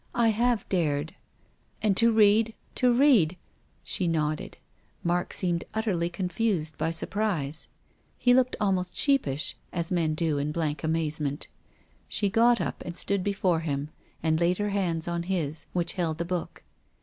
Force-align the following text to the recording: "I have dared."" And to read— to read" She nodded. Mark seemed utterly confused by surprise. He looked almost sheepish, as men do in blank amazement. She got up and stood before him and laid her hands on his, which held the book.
"I 0.15 0.29
have 0.29 0.67
dared."" 0.67 1.13
And 1.83 1.95
to 1.97 2.11
read— 2.11 2.55
to 2.81 2.91
read" 2.91 3.37
She 3.83 4.07
nodded. 4.07 4.57
Mark 5.03 5.31
seemed 5.31 5.63
utterly 5.75 6.09
confused 6.09 6.75
by 6.75 6.89
surprise. 6.89 7.67
He 8.17 8.33
looked 8.33 8.55
almost 8.59 8.95
sheepish, 8.95 9.55
as 9.71 9.91
men 9.91 10.15
do 10.15 10.39
in 10.39 10.51
blank 10.51 10.83
amazement. 10.83 11.49
She 12.07 12.31
got 12.31 12.59
up 12.59 12.81
and 12.83 12.97
stood 12.97 13.23
before 13.23 13.59
him 13.59 13.91
and 14.23 14.39
laid 14.39 14.57
her 14.57 14.69
hands 14.69 15.07
on 15.07 15.21
his, 15.21 15.67
which 15.71 15.93
held 15.93 16.17
the 16.17 16.25
book. 16.25 16.63